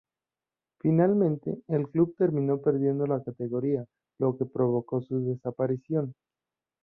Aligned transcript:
Finalmente, 0.79 1.61
el 1.67 1.87
club 1.87 2.15
terminó 2.17 2.59
perdiendo 2.59 3.05
la 3.05 3.21
categoría, 3.23 3.85
lo 4.17 4.35
que 4.35 4.47
provocó 4.47 4.99
su 5.03 5.19
desaparición. 5.19 6.15